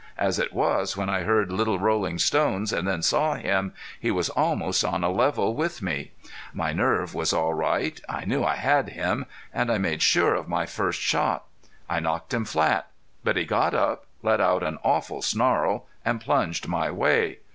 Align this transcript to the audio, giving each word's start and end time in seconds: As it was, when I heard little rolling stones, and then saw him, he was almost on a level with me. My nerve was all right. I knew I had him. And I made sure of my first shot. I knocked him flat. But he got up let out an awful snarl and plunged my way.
As 0.17 0.39
it 0.39 0.51
was, 0.51 0.97
when 0.97 1.09
I 1.09 1.19
heard 1.21 1.51
little 1.51 1.77
rolling 1.77 2.17
stones, 2.17 2.73
and 2.73 2.87
then 2.87 3.03
saw 3.03 3.35
him, 3.35 3.71
he 3.99 4.09
was 4.09 4.29
almost 4.29 4.83
on 4.83 5.03
a 5.03 5.11
level 5.11 5.53
with 5.53 5.83
me. 5.83 6.09
My 6.55 6.73
nerve 6.73 7.13
was 7.13 7.33
all 7.33 7.53
right. 7.53 8.01
I 8.09 8.25
knew 8.25 8.43
I 8.43 8.55
had 8.55 8.89
him. 8.89 9.27
And 9.53 9.71
I 9.71 9.77
made 9.77 10.01
sure 10.01 10.33
of 10.33 10.47
my 10.47 10.65
first 10.65 10.99
shot. 10.99 11.45
I 11.87 11.99
knocked 11.99 12.33
him 12.33 12.45
flat. 12.45 12.87
But 13.23 13.37
he 13.37 13.45
got 13.45 13.75
up 13.75 14.07
let 14.23 14.41
out 14.41 14.63
an 14.63 14.79
awful 14.83 15.21
snarl 15.21 15.85
and 16.03 16.19
plunged 16.19 16.67
my 16.67 16.89
way. 16.89 17.37